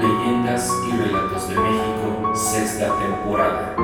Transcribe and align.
Leyendas 0.00 0.70
y 0.88 0.96
Relatos 0.96 1.48
de 1.50 1.56
México, 1.56 2.32
sexta 2.34 2.98
temporada. 2.98 3.76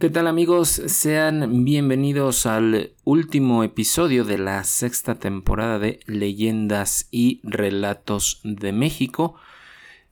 ¿Qué 0.00 0.10
tal 0.10 0.26
amigos? 0.26 0.68
Sean 0.86 1.64
bienvenidos 1.64 2.46
al 2.46 2.94
último 3.04 3.62
episodio 3.62 4.24
de 4.24 4.38
la 4.38 4.64
sexta 4.64 5.14
temporada 5.14 5.78
de 5.78 6.00
Leyendas 6.06 7.06
y 7.12 7.40
Relatos 7.44 8.40
de 8.42 8.72
México. 8.72 9.36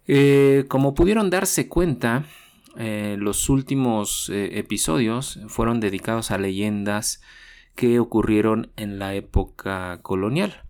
Eh, 0.07 0.67
como 0.69 0.95
pudieron 0.95 1.31
darse 1.31 1.67
cuenta, 1.69 2.25
eh, 2.79 3.17
los 3.19 3.49
últimos 3.51 4.31
eh, 4.31 4.59
episodios 4.59 5.41
fueron 5.49 5.81
dedicados 5.81 6.31
a 6.31 6.39
leyendas 6.39 7.21
que 7.75 8.01
ocurrieron 8.01 8.73
en 8.77 8.99
la 8.99 9.15
época 9.15 10.01
colonial. 10.03 10.65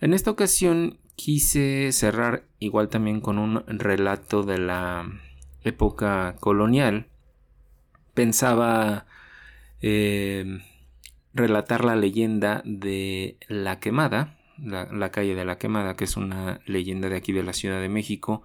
En 0.00 0.14
esta 0.14 0.30
ocasión 0.30 0.98
quise 1.14 1.92
cerrar 1.92 2.46
igual 2.58 2.88
también 2.88 3.20
con 3.20 3.38
un 3.38 3.62
relato 3.66 4.42
de 4.42 4.58
la 4.58 5.06
época 5.62 6.36
colonial 6.40 7.08
pensaba 8.14 9.06
eh, 9.80 10.60
relatar 11.34 11.84
la 11.84 11.96
leyenda 11.96 12.62
de 12.64 13.36
La 13.48 13.80
Quemada, 13.80 14.38
la, 14.58 15.10
calle 15.10 15.34
de 15.34 15.44
La 15.44 15.58
Quemada, 15.58 15.96
que 15.96 16.04
es 16.04 16.16
una 16.16 16.60
leyenda 16.66 17.08
de 17.08 17.16
aquí 17.16 17.32
de 17.32 17.42
la 17.42 17.52
Ciudad 17.52 17.80
de 17.80 17.88
México. 17.88 18.42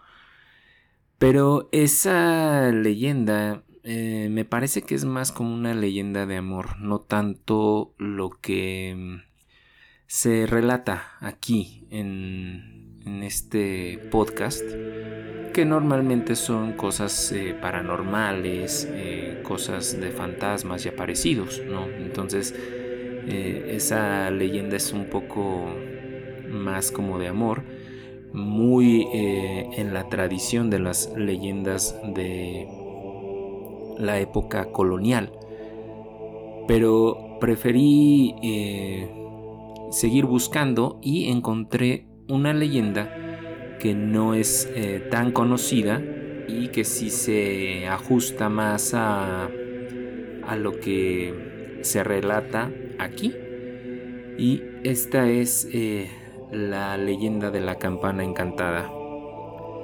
Pero 1.17 1.69
esa 1.71 2.71
leyenda 2.71 3.63
eh, 3.89 4.27
me 4.29 4.43
parece 4.43 4.81
que 4.81 4.95
es 4.95 5.05
más 5.05 5.31
como 5.31 5.53
una 5.53 5.73
leyenda 5.73 6.25
de 6.25 6.35
amor, 6.35 6.77
no 6.81 6.99
tanto 6.99 7.93
lo 7.97 8.31
que 8.41 8.93
mm, 8.97 9.21
se 10.07 10.45
relata 10.45 11.13
aquí 11.21 11.87
en, 11.89 12.99
en 13.05 13.23
este 13.23 13.97
podcast 14.11 14.61
que 15.53 15.63
normalmente 15.63 16.35
son 16.35 16.73
cosas 16.73 17.31
eh, 17.31 17.55
paranormales, 17.59 18.89
eh, 18.91 19.39
cosas 19.41 19.99
de 19.99 20.11
fantasmas 20.11 20.85
y 20.85 20.89
aparecidos, 20.89 21.61
¿no? 21.65 21.87
Entonces, 21.87 22.53
esa 23.25 24.29
leyenda 24.31 24.75
es 24.77 24.93
un 24.93 25.05
poco 25.05 25.65
más 26.49 26.91
como 26.91 27.19
de 27.19 27.27
amor, 27.27 27.63
muy 28.33 29.07
en 29.11 29.93
la 29.93 30.09
tradición 30.09 30.69
de 30.69 30.79
las 30.79 31.11
leyendas 31.15 31.95
de 32.13 32.67
la 33.97 34.19
época 34.19 34.71
colonial. 34.71 35.31
Pero 36.67 37.37
preferí 37.39 38.35
seguir 39.91 40.25
buscando 40.25 40.99
y 41.01 41.29
encontré 41.29 42.07
una 42.27 42.53
leyenda 42.53 43.09
que 43.79 43.93
no 43.93 44.33
es 44.33 44.69
eh, 44.75 45.07
tan 45.11 45.31
conocida 45.31 46.01
y 46.47 46.69
que 46.69 46.83
sí 46.83 47.09
se 47.09 47.87
ajusta 47.87 48.49
más 48.49 48.93
a, 48.93 49.45
a 49.45 50.55
lo 50.55 50.79
que 50.79 51.79
se 51.81 52.03
relata 52.03 52.71
aquí. 52.99 53.33
Y 54.37 54.61
esta 54.83 55.29
es 55.29 55.67
eh, 55.73 56.09
la 56.51 56.97
leyenda 56.97 57.51
de 57.51 57.61
la 57.61 57.75
campana 57.75 58.23
encantada. 58.23 58.91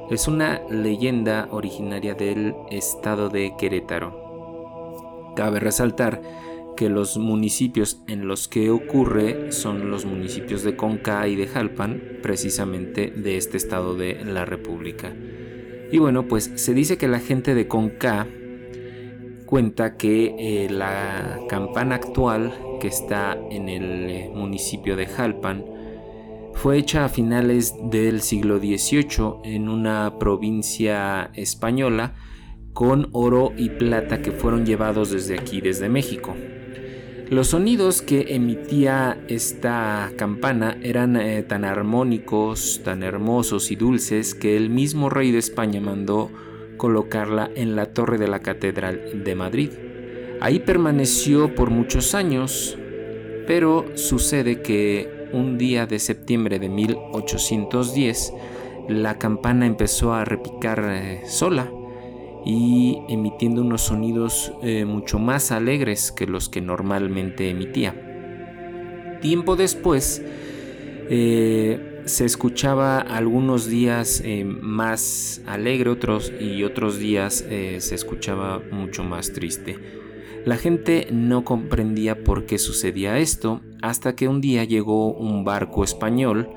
Es 0.10 0.28
una 0.28 0.62
leyenda 0.70 1.48
originaria 1.52 2.14
del 2.14 2.56
estado 2.70 3.30
de 3.30 3.54
Querétaro. 3.58 5.34
Cabe 5.36 5.60
resaltar 5.60 6.22
que 6.76 6.90
los 6.90 7.18
municipios 7.18 8.02
en 8.08 8.28
los 8.28 8.48
que 8.48 8.70
ocurre 8.70 9.52
son 9.52 9.92
los 9.92 10.06
municipios 10.06 10.64
de 10.64 10.76
Conca 10.76 11.28
y 11.28 11.36
de 11.36 11.48
Jalpan, 11.48 12.02
precisamente 12.22 13.12
de 13.12 13.38
este 13.38 13.58
estado 13.58 13.96
de 13.96 14.24
la 14.26 14.46
República. 14.46 15.14
Y 15.92 16.00
bueno, 16.00 16.28
pues 16.28 16.52
se 16.56 16.74
dice 16.74 16.98
que 16.98 17.08
la 17.08 17.20
gente 17.20 17.54
de 17.54 17.68
Conca 17.68 18.28
cuenta 19.46 19.98
que 19.98 20.36
eh, 20.40 20.70
la 20.70 21.40
campana 21.48 21.96
actual 21.96 22.54
que 22.80 22.88
está 22.88 23.38
en 23.52 23.70
el 23.70 24.10
eh, 24.10 24.32
municipio 24.34 24.96
de 24.96 25.06
Jalpan 25.06 25.64
fue 26.64 26.78
hecha 26.78 27.04
a 27.04 27.10
finales 27.10 27.76
del 27.92 28.22
siglo 28.22 28.58
XVIII 28.58 29.42
en 29.44 29.68
una 29.68 30.18
provincia 30.18 31.30
española 31.34 32.14
con 32.72 33.10
oro 33.12 33.52
y 33.58 33.68
plata 33.68 34.22
que 34.22 34.32
fueron 34.32 34.66
llevados 34.66 35.12
desde 35.12 35.38
aquí, 35.38 35.60
desde 35.60 35.90
México. 35.90 36.34
Los 37.30 37.48
sonidos 37.48 38.02
que 38.02 38.34
emitía 38.34 39.22
esta 39.28 40.14
campana 40.18 40.78
eran 40.82 41.18
eh, 41.18 41.44
tan 41.44 41.66
armónicos, 41.66 42.80
tan 42.82 43.04
hermosos 43.04 43.70
y 43.70 43.76
dulces 43.76 44.34
que 44.34 44.56
el 44.56 44.70
mismo 44.70 45.10
rey 45.10 45.34
de 45.34 45.40
España 45.40 45.82
mandó 45.82 46.32
colocarla 46.78 47.52
en 47.56 47.76
la 47.76 47.88
torre 47.88 48.18
de 48.18 48.30
la 48.30 48.40
Catedral 48.40 49.26
de 49.26 49.36
Madrid. 49.36 49.70
Ahí 50.40 50.62
permaneció 50.62 51.56
por 51.56 51.72
muchos 51.72 52.16
años, 52.16 52.78
pero 53.48 53.86
sucede 53.96 54.62
que 54.62 55.23
un 55.34 55.58
día 55.58 55.86
de 55.86 56.00
septiembre 56.00 56.60
de 56.60 56.70
1810 56.70 58.34
la 58.88 59.18
campana 59.18 59.66
empezó 59.66 60.14
a 60.14 60.26
repicar 60.26 60.84
eh, 60.86 61.22
sola 61.26 61.72
y 62.46 63.00
emitiendo 63.08 63.62
unos 63.62 63.84
sonidos 63.84 64.52
eh, 64.62 64.84
mucho 64.86 65.20
más 65.20 65.52
alegres 65.52 66.12
que 66.12 66.28
los 66.28 66.50
que 66.50 66.60
normalmente 66.60 67.50
emitía. 67.50 69.20
Tiempo 69.22 69.56
después 69.56 70.22
eh, 71.10 72.02
se 72.06 72.26
escuchaba 72.26 73.00
algunos 73.00 73.68
días 73.68 74.22
más 74.44 75.42
alegre 75.48 75.90
otros 75.90 76.34
y 76.38 76.66
otros 76.66 77.00
días 77.00 77.46
se 77.48 77.96
escuchaba 77.96 78.62
mucho 78.72 79.06
más 79.06 79.32
triste. 79.32 80.03
La 80.46 80.58
gente 80.58 81.08
no 81.10 81.46
comprendía 81.46 82.22
por 82.26 82.46
qué 82.46 82.58
sucedía 82.58 83.18
esto 83.18 83.62
hasta 83.82 84.14
que 84.14 84.28
un 84.28 84.42
día 84.42 84.66
llegó 84.66 85.14
un 85.14 85.46
barco 85.46 85.86
español 85.86 86.50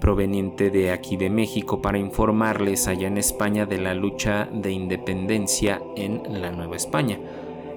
proveniente 0.00 0.70
de 0.70 0.92
aquí 0.92 1.16
de 1.16 1.30
México 1.30 1.82
para 1.82 1.98
informarles 1.98 2.86
allá 2.86 3.08
en 3.08 3.18
España 3.18 3.66
de 3.66 3.78
la 3.78 3.92
lucha 3.92 4.48
de 4.52 4.70
independencia 4.70 5.82
en 5.96 6.22
la 6.40 6.52
Nueva 6.52 6.76
España. 6.76 7.18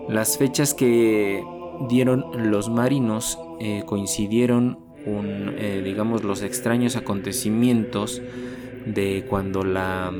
Las 0.07 0.37
fechas 0.37 0.75
que 0.75 1.43
dieron 1.89 2.51
los 2.51 2.69
marinos 2.69 3.39
eh, 3.59 3.81
coincidieron 3.83 4.77
con, 5.03 5.55
eh, 5.57 5.81
digamos, 5.83 6.23
los 6.23 6.43
extraños 6.43 6.95
acontecimientos 6.95 8.21
de 8.85 9.25
cuando 9.27 9.63
la, 9.63 10.13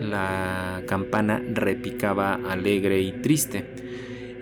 la 0.00 0.82
campana 0.86 1.42
repicaba 1.52 2.34
alegre 2.34 3.00
y 3.00 3.10
triste 3.10 3.88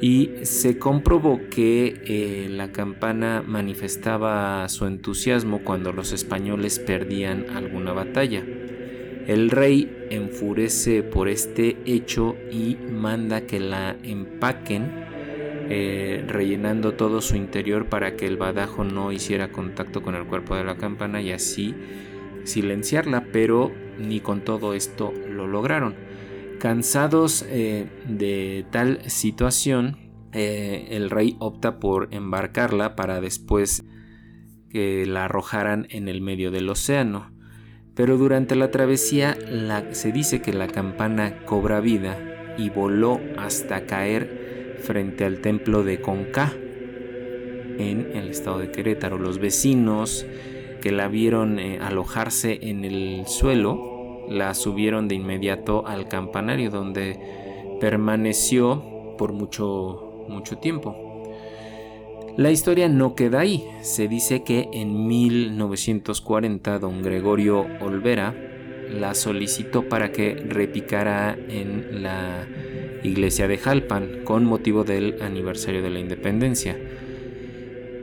y 0.00 0.30
se 0.42 0.78
comprobó 0.78 1.40
que 1.48 2.02
eh, 2.04 2.48
la 2.50 2.72
campana 2.72 3.42
manifestaba 3.46 4.68
su 4.68 4.86
entusiasmo 4.86 5.60
cuando 5.60 5.92
los 5.92 6.12
españoles 6.12 6.78
perdían 6.78 7.46
alguna 7.54 7.92
batalla. 7.92 8.44
El 9.26 9.50
rey 9.50 10.06
enfurece 10.10 11.02
por 11.02 11.28
este 11.28 11.76
hecho 11.84 12.36
y 12.50 12.76
manda 12.76 13.40
que 13.43 13.58
la 13.58 13.96
empaquen 14.02 15.06
eh, 15.69 16.25
rellenando 16.28 16.94
todo 16.94 17.20
su 17.20 17.34
interior 17.34 17.87
para 17.87 18.14
que 18.14 18.26
el 18.26 18.37
badajo 18.37 18.84
no 18.84 19.10
hiciera 19.10 19.50
contacto 19.50 20.00
con 20.00 20.14
el 20.14 20.25
cuerpo 20.25 20.54
de 20.54 20.62
la 20.62 20.76
campana 20.76 21.20
y 21.20 21.32
así 21.32 21.75
silenciarla, 22.44 23.25
pero 23.32 23.72
ni 23.99 24.20
con 24.20 24.42
todo 24.42 24.75
esto 24.75 25.12
lo 25.28 25.49
lograron. 25.49 25.94
Cansados 26.58 27.44
eh, 27.49 27.87
de 28.08 28.67
tal 28.70 29.11
situación, 29.11 29.99
eh, 30.32 30.88
el 30.91 31.11
rey 31.11 31.37
opta 31.38 31.79
por 31.79 32.08
embarcarla 32.12 32.97
para 32.97 33.20
después 33.20 33.85
que 34.70 35.06
la 35.06 35.25
arrojaran 35.25 35.87
en 35.91 36.08
el 36.08 36.20
medio 36.20 36.50
del 36.50 36.69
océano. 36.69 37.32
Pero 37.94 38.19
durante 38.19 38.56
la 38.56 38.70
travesía 38.70 39.37
se 39.93 40.12
dice 40.12 40.43
que 40.43 40.53
la 40.53 40.67
campana 40.67 41.44
cobra 41.47 41.81
vida 41.81 42.19
y 42.59 42.69
voló 42.69 43.20
hasta 43.38 43.87
caer 43.87 44.79
frente 44.81 45.25
al 45.25 45.41
templo 45.41 45.82
de 45.82 46.00
Conca 46.00 46.52
en 47.79 48.11
el 48.14 48.29
estado 48.29 48.59
de 48.59 48.70
Querétaro. 48.70 49.19
Los 49.19 49.38
vecinos 49.38 50.26
que 50.81 50.93
la 50.93 51.09
vieron 51.09 51.59
eh, 51.59 51.79
alojarse 51.81 52.59
en 52.62 52.85
el 52.85 53.26
suelo 53.26 53.95
la 54.28 54.55
subieron 54.55 55.08
de 55.08 55.14
inmediato 55.14 55.87
al 55.87 56.08
campanario 56.08 56.70
donde 56.70 57.76
permaneció 57.81 58.82
por 59.19 59.32
mucho, 59.32 60.25
mucho 60.28 60.58
tiempo. 60.58 60.96
La 62.37 62.50
historia 62.50 62.88
no 62.88 63.14
queda 63.14 63.40
ahí. 63.40 63.67
Se 63.81 64.08
dice 64.08 64.43
que 64.43 64.69
en 64.73 65.06
1940 65.06 66.78
don 66.78 67.02
Gregorio 67.02 67.67
Olvera 67.81 68.34
la 68.90 69.14
solicitó 69.14 69.88
para 69.88 70.12
que 70.12 70.34
repicara 70.34 71.37
en 71.49 72.02
la 72.02 72.46
iglesia 73.02 73.49
de 73.49 73.56
Jalpan 73.56 74.25
con 74.25 74.44
motivo 74.44 74.84
del 74.84 75.23
aniversario 75.23 75.82
de 75.82 75.90
la 75.90 75.99
independencia. 75.99 76.76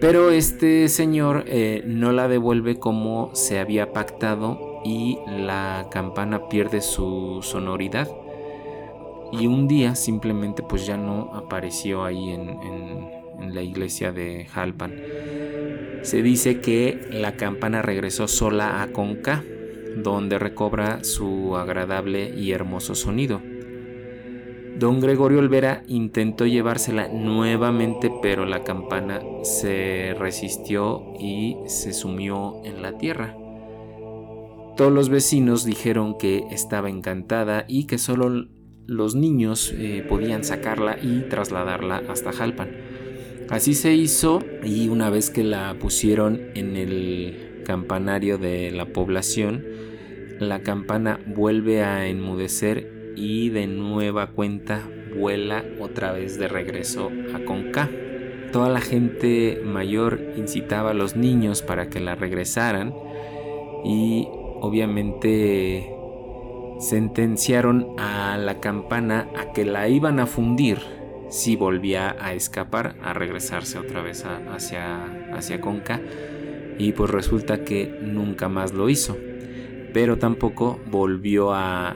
Pero 0.02 0.32
este 0.32 0.90
señor 0.90 1.46
eh, 1.48 1.84
no 1.86 2.12
la 2.12 2.28
devuelve 2.28 2.78
como 2.78 3.34
se 3.36 3.60
había 3.60 3.94
pactado 3.94 4.73
y 4.84 5.20
la 5.28 5.88
campana 5.92 6.48
pierde 6.50 6.82
su 6.82 7.40
sonoridad. 7.42 8.10
Y 9.32 9.48
un 9.48 9.68
día 9.68 9.96
simplemente 9.96 10.62
pues 10.64 10.86
ya 10.86 10.98
no 10.98 11.32
apareció 11.34 12.04
ahí 12.04 12.30
en, 12.30 13.24
la 13.54 13.62
iglesia 13.62 14.12
de 14.12 14.46
Jalpan. 14.46 14.96
Se 16.04 16.22
dice 16.22 16.62
que 16.62 17.08
la 17.12 17.36
campana 17.36 17.82
regresó 17.82 18.28
sola 18.28 18.82
a 18.82 18.92
Conca, 18.94 19.44
donde 19.98 20.40
recobra 20.40 21.04
su 21.04 21.58
agradable 21.58 22.30
y 22.30 22.52
hermoso 22.52 22.96
sonido. 22.96 23.42
Don 24.78 25.00
Gregorio 25.02 25.40
Olvera 25.40 25.84
intentó 25.88 26.46
llevársela 26.46 27.08
nuevamente, 27.10 28.12
pero 28.22 28.46
la 28.46 28.64
campana 28.64 29.22
se 29.44 30.16
resistió 30.18 31.14
y 31.20 31.58
se 31.68 31.94
sumió 31.94 32.62
en 32.64 32.82
la 32.82 32.98
tierra. 32.98 33.36
Todos 34.76 34.92
los 34.92 35.10
vecinos 35.10 35.66
dijeron 35.66 36.18
que 36.18 36.46
estaba 36.50 36.90
encantada 36.90 37.66
y 37.68 37.86
que 37.86 38.00
solo 38.00 38.48
los 38.88 39.14
niños 39.14 39.72
eh, 39.78 40.04
podían 40.08 40.44
sacarla 40.44 40.98
y 41.02 41.22
trasladarla 41.30 42.02
hasta 42.10 42.32
Jalpan. 42.32 42.72
Así 43.50 43.76
se 43.76 43.94
hizo 43.94 44.44
y 44.64 44.88
una 44.88 45.12
vez 45.12 45.30
que 45.30 45.44
la 45.44 45.78
pusieron 45.80 46.42
en 46.56 46.76
el 46.76 47.62
campanario 47.66 48.40
de 48.40 48.72
la 48.72 48.86
población, 48.86 49.64
la 50.40 50.64
campana 50.64 51.20
vuelve 51.28 51.84
a 51.84 52.08
enmudecer 52.08 53.14
y 53.16 53.50
de 53.50 53.68
nueva 53.68 54.32
cuenta 54.32 54.90
vuela 55.16 55.64
otra 55.80 56.12
vez 56.14 56.40
de 56.40 56.48
regreso 56.48 57.12
a 57.36 57.46
Conca. 57.46 57.92
Toda 58.52 58.70
la 58.70 58.82
gente 58.82 59.62
mayor 59.64 60.34
incitaba 60.36 60.92
a 60.92 60.96
los 60.96 61.16
niños 61.16 61.62
para 61.62 61.90
que 61.90 62.00
la 62.00 62.16
regresaran 62.16 62.94
y 63.86 64.28
obviamente 64.64 65.94
sentenciaron 66.80 67.94
a 68.00 68.38
la 68.38 68.60
campana 68.62 69.28
a 69.38 69.52
que 69.52 69.66
la 69.66 69.90
iban 69.90 70.20
a 70.20 70.26
fundir 70.26 70.80
si 71.30 71.56
volvía 71.56 72.16
a 72.20 72.34
escapar, 72.34 72.96
a 73.04 73.14
regresarse 73.14 73.78
otra 73.78 74.02
vez 74.02 74.26
hacia, 74.26 75.06
hacia 75.34 75.62
Conca 75.62 76.02
y 76.80 76.94
pues 76.94 77.12
resulta 77.12 77.64
que 77.64 78.00
nunca 78.02 78.48
más 78.48 78.74
lo 78.74 78.90
hizo 78.90 79.18
pero 79.94 80.18
tampoco 80.18 80.80
volvió 80.88 81.54
a, 81.54 81.96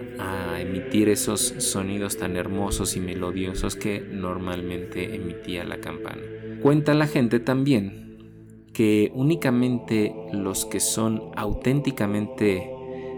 emitir 0.60 1.10
esos 1.10 1.54
sonidos 1.60 2.18
tan 2.18 2.36
hermosos 2.36 2.96
y 2.96 3.00
melodiosos 3.00 3.76
que 3.76 4.02
normalmente 4.02 5.16
emitía 5.16 5.64
la 5.64 5.78
campana. 5.78 6.22
Cuenta 6.62 6.96
la 6.96 7.06
gente 7.06 7.40
también 7.40 8.07
que 8.78 9.12
únicamente 9.16 10.16
los 10.32 10.66
que 10.66 10.80
son 10.80 11.32
auténticamente 11.36 12.72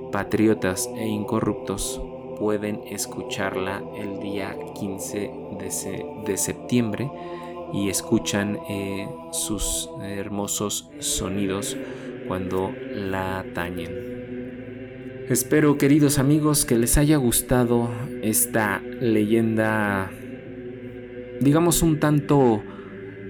patriotas 0.09 0.89
e 0.95 1.05
incorruptos 1.05 2.01
pueden 2.39 2.79
escucharla 2.89 3.83
el 3.97 4.21
día 4.21 4.55
15 4.79 5.31
de, 6.25 6.37
septiembre 6.37 7.11
y 7.73 7.89
escuchan 7.89 8.57
eh, 8.69 9.05
sus 9.33 9.89
hermosos 10.01 10.89
sonidos 10.99 11.75
cuando 12.29 12.73
la 12.93 13.45
tañen. 13.53 15.25
Espero, 15.27 15.77
queridos 15.77 16.19
amigos, 16.19 16.63
que 16.63 16.77
les 16.77 16.97
haya 16.97 17.17
gustado 17.17 17.89
esta 18.21 18.81
leyenda, 19.01 20.09
digamos, 21.41 21.81
un 21.81 21.99
tanto 21.99 22.63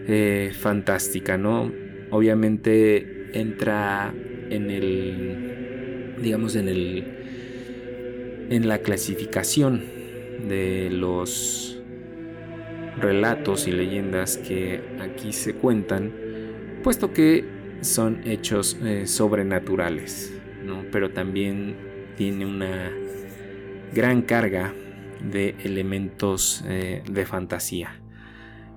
eh, 0.08 0.52
fantástica, 0.54 1.36
¿no? 1.36 1.89
Obviamente 2.12 3.40
entra 3.40 4.14
en 4.50 4.72
el, 4.72 6.16
digamos, 6.22 6.56
en 6.56 6.68
el, 6.68 8.48
en 8.50 8.68
la 8.68 8.80
clasificación 8.80 9.84
de 10.48 10.90
los 10.92 11.82
relatos 12.98 13.68
y 13.68 13.72
leyendas 13.72 14.38
que 14.38 14.82
aquí 15.00 15.34
se 15.34 15.54
cuentan, 15.54 16.12
puesto 16.84 17.14
que 17.14 17.46
son 17.82 18.22
hechos 18.26 18.78
eh, 18.84 19.08
sobrenaturales, 19.08 20.34
¿no? 20.66 20.84
Pero 20.92 21.12
también 21.12 21.76
tiene 22.18 22.46
una 22.46 22.92
gran 23.94 24.22
carga 24.22 24.74
de 25.24 25.56
elementos 25.64 26.64
eh, 26.68 27.04
de 27.10 27.26
fantasía. 27.26 28.02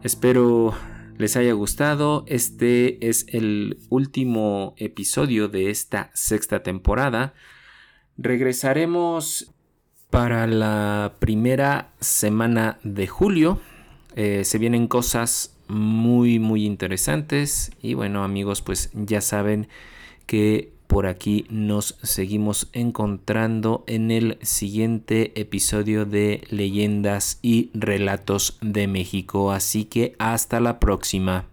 Espero 0.03 0.75
les 1.23 1.37
haya 1.37 1.53
gustado. 1.53 2.25
Este 2.27 3.09
es 3.09 3.27
el 3.29 3.79
último 3.91 4.75
episodio 4.77 5.49
de 5.49 5.71
esta 5.71 6.11
sexta 6.15 6.65
temporada. 6.65 7.33
Regresaremos 8.19 9.53
para 10.11 10.49
la 10.49 11.15
primera 11.21 11.93
semana 12.01 12.81
de 12.83 13.07
julio. 13.07 13.61
Eh, 14.17 14.43
se 14.45 14.59
vienen 14.59 14.89
cosas 14.89 15.57
muy 15.69 16.41
muy 16.41 16.67
interesantes 16.67 17.71
y 17.81 17.95
bueno 17.95 18.25
amigos 18.25 18.61
pues 18.61 18.91
ya 18.93 19.21
saben 19.21 19.69
que 20.27 20.72
por 20.93 21.07
aquí 21.07 21.47
nos 21.49 21.97
seguimos 22.03 22.69
encontrando 22.75 23.83
en 23.87 24.11
el 24.11 24.39
siguiente 24.43 25.33
episodio 25.41 26.05
de 26.05 26.45
Leyendas 26.51 27.39
y 27.41 27.71
Relatos 27.73 28.59
de 28.61 28.87
México. 28.89 29.53
Así 29.53 29.87
que 29.87 30.15
hasta 30.19 30.61
la 30.61 30.79
próxima. 30.79 31.52